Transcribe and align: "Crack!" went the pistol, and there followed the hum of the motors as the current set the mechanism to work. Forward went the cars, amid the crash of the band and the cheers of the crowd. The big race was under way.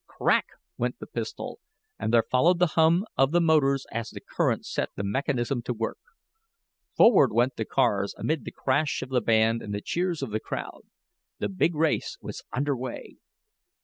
"Crack!" 0.07 0.47
went 0.79 0.97
the 0.97 1.05
pistol, 1.05 1.59
and 1.99 2.11
there 2.11 2.23
followed 2.23 2.57
the 2.57 2.65
hum 2.73 3.05
of 3.15 3.31
the 3.31 3.39
motors 3.39 3.85
as 3.91 4.09
the 4.09 4.19
current 4.19 4.65
set 4.65 4.89
the 4.95 5.03
mechanism 5.03 5.61
to 5.61 5.75
work. 5.75 5.99
Forward 6.97 7.31
went 7.31 7.55
the 7.55 7.65
cars, 7.65 8.15
amid 8.17 8.43
the 8.43 8.51
crash 8.51 9.03
of 9.03 9.09
the 9.09 9.21
band 9.21 9.61
and 9.61 9.75
the 9.75 9.79
cheers 9.81 10.23
of 10.23 10.31
the 10.31 10.39
crowd. 10.39 10.81
The 11.37 11.49
big 11.49 11.75
race 11.75 12.17
was 12.19 12.41
under 12.51 12.75
way. 12.75 13.17